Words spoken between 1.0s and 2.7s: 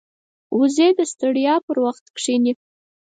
ستړیا پر وخت کښیني